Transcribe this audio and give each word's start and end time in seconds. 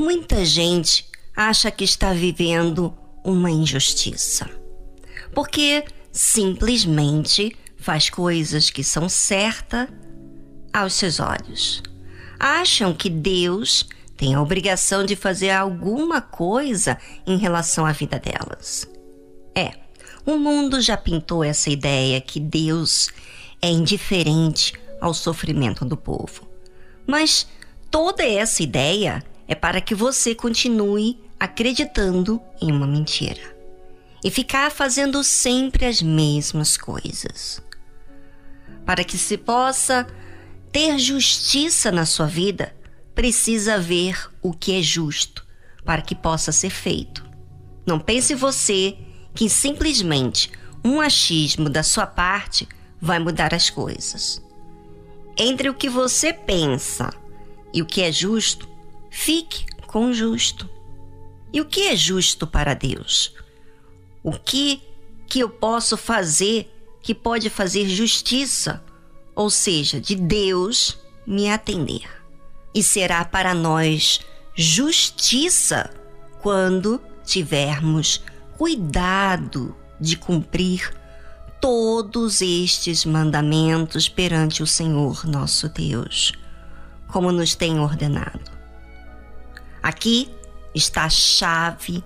Muita 0.00 0.46
gente 0.46 1.04
acha 1.36 1.70
que 1.70 1.84
está 1.84 2.14
vivendo 2.14 2.96
uma 3.22 3.50
injustiça, 3.50 4.48
porque 5.34 5.84
simplesmente 6.10 7.54
faz 7.76 8.08
coisas 8.08 8.70
que 8.70 8.82
são 8.82 9.10
certas 9.10 9.90
aos 10.72 10.94
seus 10.94 11.20
olhos. 11.20 11.82
Acham 12.38 12.94
que 12.94 13.10
Deus 13.10 13.90
tem 14.16 14.34
a 14.34 14.40
obrigação 14.40 15.04
de 15.04 15.14
fazer 15.14 15.50
alguma 15.50 16.22
coisa 16.22 16.96
em 17.26 17.36
relação 17.36 17.84
à 17.84 17.92
vida 17.92 18.18
delas. 18.18 18.88
É, 19.54 19.72
o 20.24 20.38
mundo 20.38 20.80
já 20.80 20.96
pintou 20.96 21.44
essa 21.44 21.68
ideia 21.68 22.22
que 22.22 22.40
Deus 22.40 23.10
é 23.60 23.68
indiferente 23.68 24.72
ao 24.98 25.12
sofrimento 25.12 25.84
do 25.84 25.94
povo. 25.94 26.48
Mas 27.06 27.46
toda 27.90 28.24
essa 28.24 28.62
ideia 28.62 29.22
é 29.50 29.54
para 29.56 29.80
que 29.80 29.96
você 29.96 30.32
continue 30.32 31.18
acreditando 31.38 32.40
em 32.62 32.70
uma 32.70 32.86
mentira 32.86 33.56
e 34.22 34.30
ficar 34.30 34.70
fazendo 34.70 35.24
sempre 35.24 35.86
as 35.86 36.00
mesmas 36.00 36.76
coisas. 36.76 37.60
Para 38.86 39.02
que 39.02 39.18
se 39.18 39.36
possa 39.36 40.06
ter 40.70 40.96
justiça 41.00 41.90
na 41.90 42.06
sua 42.06 42.26
vida, 42.26 42.72
precisa 43.12 43.76
ver 43.76 44.30
o 44.40 44.52
que 44.52 44.78
é 44.78 44.80
justo 44.80 45.44
para 45.84 46.00
que 46.00 46.14
possa 46.14 46.52
ser 46.52 46.70
feito. 46.70 47.28
Não 47.84 47.98
pense 47.98 48.36
você 48.36 48.96
que 49.34 49.48
simplesmente 49.48 50.52
um 50.84 51.00
achismo 51.00 51.68
da 51.68 51.82
sua 51.82 52.06
parte 52.06 52.68
vai 53.00 53.18
mudar 53.18 53.52
as 53.52 53.68
coisas. 53.68 54.40
Entre 55.36 55.68
o 55.68 55.74
que 55.74 55.88
você 55.88 56.32
pensa 56.32 57.12
e 57.74 57.82
o 57.82 57.86
que 57.86 58.00
é 58.00 58.12
justo, 58.12 58.69
fique 59.10 59.66
com 59.86 60.06
o 60.06 60.14
justo. 60.14 60.68
E 61.52 61.60
o 61.60 61.64
que 61.64 61.88
é 61.88 61.96
justo 61.96 62.46
para 62.46 62.74
Deus? 62.74 63.34
O 64.22 64.32
que 64.32 64.80
que 65.26 65.40
eu 65.40 65.50
posso 65.50 65.96
fazer 65.96 66.72
que 67.02 67.14
pode 67.14 67.50
fazer 67.50 67.88
justiça, 67.88 68.84
ou 69.34 69.50
seja, 69.50 70.00
de 70.00 70.14
Deus 70.14 70.98
me 71.26 71.50
atender? 71.50 72.08
E 72.74 72.82
será 72.82 73.24
para 73.24 73.52
nós 73.52 74.20
justiça 74.54 75.90
quando 76.40 77.00
tivermos 77.24 78.22
cuidado 78.56 79.74
de 80.00 80.16
cumprir 80.16 80.94
todos 81.60 82.40
estes 82.40 83.04
mandamentos 83.04 84.08
perante 84.08 84.62
o 84.62 84.66
Senhor 84.66 85.26
nosso 85.26 85.68
Deus, 85.68 86.32
como 87.08 87.30
nos 87.30 87.54
tem 87.54 87.78
ordenado. 87.78 88.49
Aqui 89.90 90.30
está 90.72 91.02
a 91.02 91.10
chave 91.10 92.04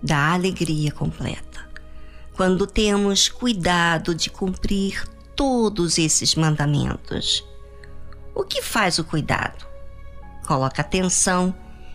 da 0.00 0.32
alegria 0.32 0.92
completa. 0.92 1.68
Quando 2.34 2.68
temos 2.68 3.28
cuidado 3.28 4.14
de 4.14 4.30
cumprir 4.30 5.04
todos 5.34 5.98
esses 5.98 6.36
mandamentos. 6.36 7.44
O 8.32 8.44
que 8.44 8.62
faz 8.62 9.00
o 9.00 9.04
cuidado? 9.04 9.66
Coloca 10.46 10.82
atenção 10.82 11.52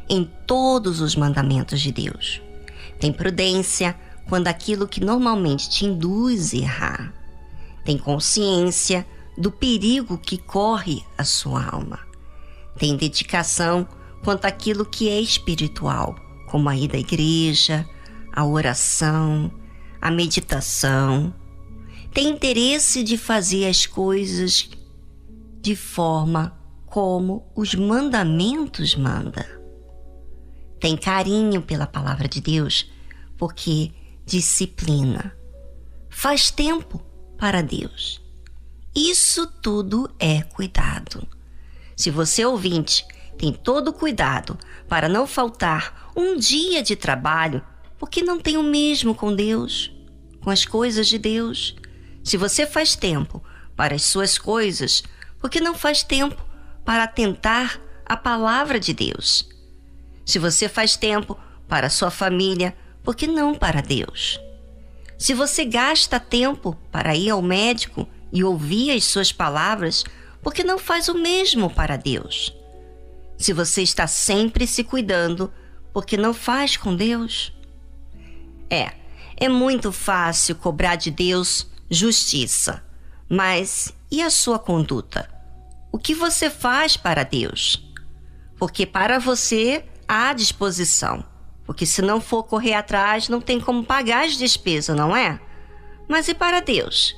em 0.10 0.30
todos 0.46 1.00
os 1.00 1.16
mandamentos 1.16 1.80
de 1.80 1.94
Deus. 1.94 2.42
Tem 3.00 3.14
prudência 3.14 3.98
quando 4.28 4.50
aquilo 4.50 4.86
que 4.86 5.00
normalmente 5.00 5.70
te 5.70 5.86
induz 5.86 6.54
a 6.54 6.58
errar. 6.58 7.14
Tem 7.86 7.98
consciência 7.98 9.08
do 9.38 9.50
perigo 9.50 10.18
que 10.18 10.38
corre 10.38 11.02
a 11.18 11.24
sua 11.24 11.64
alma. 11.64 12.02
Tem 12.78 12.98
dedicação 12.98 13.88
quanto 14.24 14.46
àquilo 14.46 14.86
que 14.86 15.10
é 15.10 15.20
espiritual, 15.20 16.16
como 16.48 16.70
a 16.70 16.76
ida 16.76 16.98
à 16.98 17.00
igreja, 17.00 17.88
a 18.32 18.46
oração, 18.46 19.52
a 20.02 20.10
meditação. 20.10 21.34
Tem 22.14 22.30
interesse 22.30 23.04
de 23.04 23.18
fazer 23.18 23.68
as 23.68 23.86
coisas 23.86 24.70
de 25.62 25.76
forma 25.76 26.58
como 26.86 27.46
os 27.56 27.74
mandamentos 27.74 28.96
manda. 28.96 29.46
Tem 30.80 30.98
carinho 30.98 31.62
pela 31.62 31.86
palavra 31.86 32.28
de 32.28 32.42
Deus, 32.42 32.92
porque 33.38 33.92
disciplina. 34.26 35.36
Faz 36.10 36.52
tempo 36.52 37.02
para 37.38 37.62
Deus. 37.62 38.22
Isso 38.94 39.48
tudo 39.48 40.14
é 40.20 40.42
cuidado. 40.42 41.26
Se 41.96 42.10
você 42.10 42.44
ouvinte 42.44 43.06
tem 43.38 43.52
todo 43.54 43.90
o 43.90 43.94
cuidado 43.94 44.58
para 44.88 45.10
não 45.10 45.26
faltar 45.26 46.12
um 46.16 46.38
dia 46.38 46.84
de 46.84 46.96
trabalho, 46.96 47.62
porque 47.98 48.22
não 48.22 48.40
tem 48.40 48.58
o 48.58 48.64
mesmo 48.64 49.16
com 49.16 49.36
Deus, 49.36 49.92
com 50.42 50.50
as 50.50 50.66
coisas 50.66 51.08
de 51.08 51.18
Deus. 51.18 51.76
Se 52.24 52.38
você 52.38 52.66
faz 52.66 52.96
tempo 52.96 53.44
para 53.76 53.96
as 53.96 54.04
suas 54.04 54.38
coisas, 54.38 55.04
porque 55.40 55.60
não 55.60 55.74
faz 55.74 56.04
tempo 56.04 56.44
para 56.86 57.04
atentar 57.04 57.80
a 58.06 58.16
palavra 58.16 58.80
de 58.80 58.94
Deus. 58.94 59.48
Se 60.26 60.38
você 60.38 60.70
faz 60.70 60.96
tempo 60.96 61.38
para 61.68 61.88
a 61.88 61.90
sua 61.90 62.12
família, 62.12 62.76
por 63.04 63.16
que 63.16 63.26
não 63.26 63.56
para 63.56 63.82
Deus? 63.82 64.40
Se 65.18 65.34
você 65.34 65.66
gasta 65.66 66.20
tempo 66.20 66.78
para 66.92 67.16
ir 67.16 67.30
ao 67.30 67.42
médico 67.42 68.08
e 68.32 68.44
ouvir 68.44 68.92
as 68.92 69.04
suas 69.04 69.32
palavras, 69.32 70.04
por 70.42 70.54
que 70.54 70.64
não 70.64 70.78
faz 70.78 71.08
o 71.08 71.14
mesmo 71.14 71.70
para 71.70 71.98
Deus? 71.98 72.54
Se 73.42 73.54
você 73.54 73.82
está 73.82 74.08
sempre 74.08 74.66
se 74.66 74.84
cuidando, 74.84 75.52
por 75.92 76.06
que 76.06 76.16
não 76.16 76.34
faz 76.34 76.78
com 76.78 76.96
Deus? 76.96 77.54
É, 78.70 78.94
é 79.36 79.50
muito 79.50 79.92
fácil 79.92 80.56
cobrar 80.56 80.96
de 80.96 81.12
Deus 81.12 81.70
justiça, 81.90 82.84
mas 83.28 83.94
e 84.10 84.22
a 84.22 84.30
sua 84.30 84.58
conduta? 84.58 85.30
O 85.92 85.98
que 85.98 86.14
você 86.14 86.50
faz 86.50 86.96
para 86.96 87.24
Deus? 87.24 87.84
Porque 88.58 88.86
para 88.86 89.20
você 89.20 89.84
há 90.08 90.32
disposição 90.34 91.26
porque 91.72 91.86
se 91.86 92.02
não 92.02 92.20
for 92.20 92.44
correr 92.44 92.74
atrás, 92.74 93.30
não 93.30 93.40
tem 93.40 93.58
como 93.58 93.82
pagar 93.82 94.26
as 94.26 94.36
despesas, 94.36 94.94
não 94.94 95.16
é? 95.16 95.40
Mas 96.06 96.28
e 96.28 96.34
para 96.34 96.60
Deus? 96.60 97.16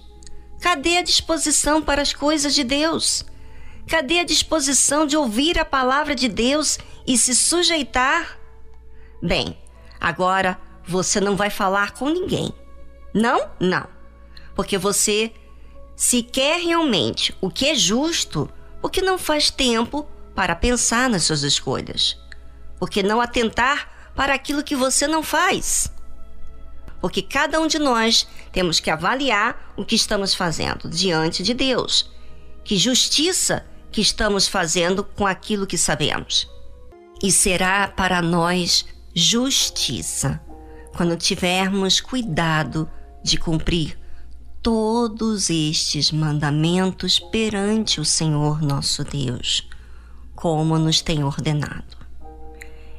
Cadê 0.61 0.97
a 0.97 1.01
disposição 1.01 1.81
para 1.81 2.03
as 2.03 2.13
coisas 2.13 2.53
de 2.53 2.63
Deus? 2.63 3.25
Cadê 3.87 4.19
a 4.19 4.23
disposição 4.23 5.05
de 5.05 5.17
ouvir 5.17 5.59
a 5.59 5.65
palavra 5.65 6.15
de 6.15 6.27
Deus 6.27 6.79
e 7.05 7.17
se 7.17 7.35
sujeitar? 7.35 8.39
Bem, 9.21 9.57
agora 9.99 10.59
você 10.85 11.19
não 11.19 11.35
vai 11.35 11.49
falar 11.49 11.91
com 11.91 12.09
ninguém. 12.09 12.53
Não? 13.13 13.49
Não. 13.59 13.87
Porque 14.55 14.77
você, 14.77 15.31
se 15.95 16.23
quer 16.23 16.59
realmente 16.59 17.35
o 17.41 17.49
que 17.49 17.67
é 17.67 17.75
justo, 17.75 18.49
porque 18.81 19.01
não 19.01 19.17
faz 19.17 19.49
tempo 19.49 20.07
para 20.35 20.55
pensar 20.55 21.09
nas 21.09 21.23
suas 21.23 21.43
escolhas. 21.43 22.17
Porque 22.79 23.03
não 23.03 23.21
atentar 23.21 24.11
para 24.15 24.33
aquilo 24.33 24.63
que 24.63 24.75
você 24.75 25.07
não 25.07 25.23
faz. 25.23 25.91
Porque 26.99 27.21
cada 27.21 27.59
um 27.59 27.67
de 27.67 27.79
nós 27.79 28.27
temos 28.51 28.79
que 28.79 28.89
avaliar 28.89 29.73
o 29.75 29.83
que 29.83 29.95
estamos 29.95 30.33
fazendo 30.33 30.89
diante 30.89 31.43
de 31.43 31.53
Deus. 31.53 32.09
Que 32.63 32.77
justiça 32.77 33.65
que 33.93 34.01
estamos 34.01 34.47
fazendo 34.47 35.05
com 35.05 35.25
aquilo 35.25 35.65
que 35.65 35.77
sabemos. 35.77 36.49
E 37.23 37.31
será 37.31 37.87
para 37.87 38.21
nós 38.21 38.85
justiça 39.15 40.41
quando 40.97 41.15
tivermos 41.15 42.01
cuidado 42.01 42.89
de 43.23 43.37
cumprir 43.37 43.97
todos 44.61 45.49
estes 45.49 46.11
mandamentos 46.11 47.19
perante 47.19 48.01
o 48.01 48.05
Senhor 48.05 48.61
nosso 48.61 49.03
Deus, 49.05 49.65
como 50.35 50.77
nos 50.77 50.99
tem 51.01 51.23
ordenado 51.23 52.03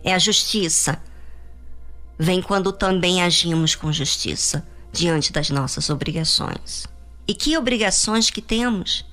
é 0.04 0.12
a 0.12 0.18
justiça. 0.18 1.02
Vem 2.16 2.42
quando 2.42 2.70
também 2.70 3.22
agimos 3.22 3.74
com 3.74 3.90
justiça 3.90 4.64
diante 4.92 5.32
das 5.32 5.50
nossas 5.50 5.90
obrigações. 5.90 6.86
E 7.26 7.34
que 7.34 7.56
obrigações 7.56 8.30
que 8.30 8.42
temos? 8.42 9.04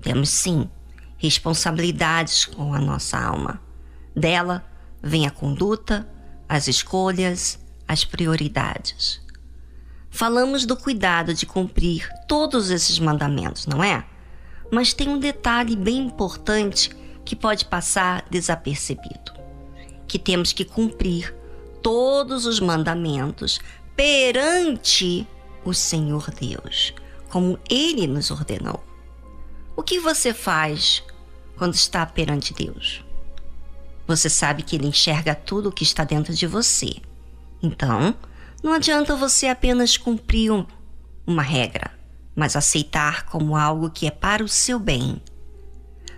Temos 0.00 0.28
sim 0.28 0.70
responsabilidades 1.16 2.44
com 2.44 2.74
a 2.74 2.80
nossa 2.80 3.18
alma. 3.18 3.60
Dela 4.14 4.64
vem 5.02 5.26
a 5.26 5.30
conduta, 5.30 6.08
as 6.48 6.68
escolhas, 6.68 7.58
as 7.86 8.04
prioridades. 8.04 9.20
Falamos 10.10 10.64
do 10.64 10.76
cuidado 10.76 11.34
de 11.34 11.46
cumprir 11.46 12.08
todos 12.26 12.70
esses 12.70 12.98
mandamentos, 12.98 13.66
não 13.66 13.82
é? 13.82 14.04
Mas 14.70 14.92
tem 14.92 15.08
um 15.08 15.18
detalhe 15.18 15.76
bem 15.76 15.98
importante 15.98 16.90
que 17.24 17.36
pode 17.36 17.64
passar 17.66 18.24
desapercebido 18.30 19.36
que 20.06 20.18
temos 20.18 20.52
que 20.52 20.64
cumprir 20.64 21.34
todos 21.82 22.46
os 22.46 22.60
mandamentos 22.60 23.60
perante 23.94 25.26
o 25.64 25.74
Senhor 25.74 26.30
Deus, 26.30 26.94
como 27.28 27.58
Ele 27.68 28.06
nos 28.06 28.30
ordenou. 28.30 28.82
O 29.76 29.82
que 29.82 30.00
você 30.00 30.32
faz 30.32 31.04
quando 31.58 31.74
está 31.74 32.06
perante 32.06 32.54
Deus? 32.54 33.04
Você 34.06 34.30
sabe 34.30 34.62
que 34.62 34.74
ele 34.74 34.86
enxerga 34.86 35.34
tudo 35.34 35.68
o 35.68 35.72
que 35.72 35.84
está 35.84 36.02
dentro 36.02 36.32
de 36.32 36.46
você. 36.46 36.96
Então, 37.62 38.14
não 38.62 38.72
adianta 38.72 39.14
você 39.14 39.48
apenas 39.48 39.98
cumprir 39.98 40.50
um, 40.50 40.64
uma 41.26 41.42
regra, 41.42 41.90
mas 42.34 42.56
aceitar 42.56 43.26
como 43.26 43.54
algo 43.54 43.90
que 43.90 44.06
é 44.06 44.10
para 44.10 44.42
o 44.42 44.48
seu 44.48 44.78
bem. 44.78 45.20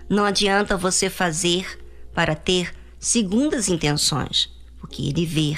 Não 0.07 0.23
adianta 0.23 0.77
você 0.77 1.09
fazer 1.09 1.83
para 2.13 2.35
ter 2.35 2.73
segundas 2.97 3.67
intenções, 3.67 4.49
porque 4.79 5.01
ele 5.01 5.25
vê. 5.25 5.57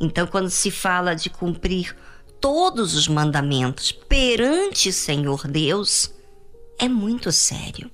Então, 0.00 0.26
quando 0.26 0.50
se 0.50 0.72
fala 0.72 1.14
de 1.14 1.30
cumprir 1.30 1.96
todos 2.40 2.96
os 2.96 3.06
mandamentos 3.06 3.92
perante 3.92 4.92
Senhor 4.92 5.46
Deus, 5.46 6.12
é 6.80 6.88
muito 6.88 7.30
sério. 7.30 7.90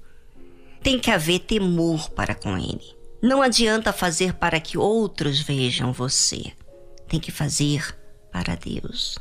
Tem 0.83 0.99
que 0.99 1.11
haver 1.11 1.41
temor 1.41 2.09
para 2.11 2.35
com 2.35 2.57
ele. 2.57 2.97
Não 3.21 3.43
adianta 3.43 3.93
fazer 3.93 4.35
para 4.35 4.61
que 4.61 4.79
outros 4.79 5.41
vejam 5.41 5.93
você. 5.93 6.53
Tem 7.09 7.19
que 7.19 7.33
fazer 7.33 7.99
para 8.31 8.55
Deus. 8.55 9.19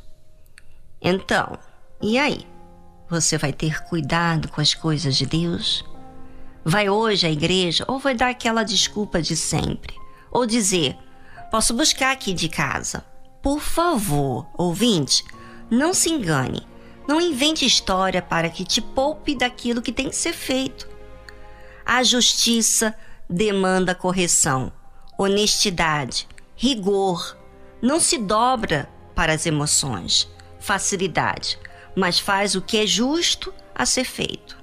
Então, 1.01 1.57
e 2.00 2.17
aí? 2.19 2.45
Você 3.09 3.38
vai 3.38 3.51
ter 3.51 3.83
cuidado 3.85 4.47
com 4.50 4.62
as 4.62 4.73
coisas 4.73 5.15
de 5.15 5.25
Deus? 5.25 5.83
Vai 6.63 6.89
hoje 6.89 7.25
à 7.25 7.31
igreja 7.31 7.85
ou 7.88 8.00
vai 8.00 8.13
dar 8.13 8.29
aquela 8.29 8.63
desculpa 8.63 9.21
de 9.21 9.35
sempre? 9.35 9.95
Ou 10.31 10.45
dizer: 10.45 10.95
Posso 11.50 11.73
buscar 11.73 12.11
aqui 12.11 12.33
de 12.33 12.50
casa? 12.50 13.03
Por 13.41 13.59
favor, 13.59 14.47
ouvinte, 14.57 15.23
não 15.69 15.94
se 15.94 16.09
engane. 16.09 16.68
Não 17.07 17.22
invente 17.22 17.66
história 17.66 18.22
para 18.22 18.50
que 18.50 18.63
te 18.63 18.81
poupe 18.81 19.36
daquilo 19.36 19.81
que 19.81 19.92
tem 19.92 20.10
que 20.10 20.16
ser 20.16 20.34
feito. 20.34 20.88
A 21.86 22.02
justiça 22.04 22.96
demanda 23.30 23.94
correção, 23.94 24.72
honestidade, 25.18 26.28
rigor. 26.56 27.38
Não 27.81 28.00
se 28.00 28.18
dobra 28.18 28.90
para 29.13 29.34
as 29.34 29.46
emoções, 29.46 30.28
facilidade, 30.60 31.60
mas 31.96 32.19
faz 32.19 32.56
o 32.56 32.62
que 32.62 32.78
é 32.78 32.88
justo 32.88 33.54
a 33.74 33.86
ser 33.86 34.06
feito. 34.06 34.57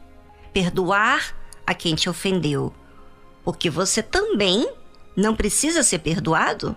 Perdoar 0.52 1.36
a 1.66 1.74
quem 1.74 1.94
te 1.94 2.10
ofendeu, 2.10 2.74
porque 3.44 3.70
você 3.70 4.02
também 4.02 4.68
não 5.16 5.36
precisa 5.36 5.82
ser 5.82 6.00
perdoado? 6.00 6.76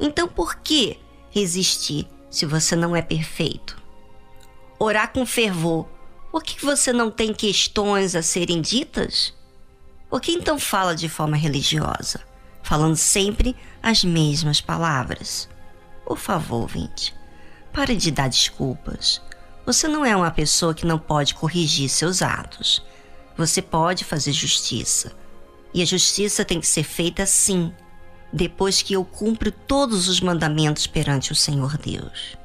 Então 0.00 0.26
por 0.26 0.56
que 0.56 0.98
resistir 1.30 2.08
se 2.30 2.46
você 2.46 2.74
não 2.74 2.96
é 2.96 3.02
perfeito? 3.02 3.81
Orar 4.84 5.12
com 5.12 5.24
fervor, 5.24 5.86
por 6.32 6.42
que 6.42 6.60
você 6.60 6.92
não 6.92 7.08
tem 7.08 7.32
questões 7.32 8.16
a 8.16 8.20
serem 8.20 8.60
ditas? 8.60 9.32
Por 10.10 10.20
que 10.20 10.32
então 10.32 10.58
fala 10.58 10.96
de 10.96 11.08
forma 11.08 11.36
religiosa, 11.36 12.20
falando 12.64 12.96
sempre 12.96 13.54
as 13.80 14.02
mesmas 14.02 14.60
palavras? 14.60 15.48
Por 16.04 16.18
favor, 16.18 16.66
vinte, 16.66 17.14
pare 17.72 17.94
de 17.94 18.10
dar 18.10 18.28
desculpas. 18.28 19.22
Você 19.64 19.86
não 19.86 20.04
é 20.04 20.16
uma 20.16 20.32
pessoa 20.32 20.74
que 20.74 20.84
não 20.84 20.98
pode 20.98 21.36
corrigir 21.36 21.88
seus 21.88 22.20
atos. 22.20 22.84
Você 23.36 23.62
pode 23.62 24.02
fazer 24.04 24.32
justiça. 24.32 25.12
E 25.72 25.80
a 25.80 25.86
justiça 25.86 26.44
tem 26.44 26.58
que 26.58 26.66
ser 26.66 26.82
feita 26.82 27.24
sim, 27.24 27.72
depois 28.32 28.82
que 28.82 28.94
eu 28.94 29.04
cumpro 29.04 29.52
todos 29.52 30.08
os 30.08 30.20
mandamentos 30.20 30.88
perante 30.88 31.30
o 31.30 31.36
Senhor 31.36 31.78
Deus. 31.78 32.41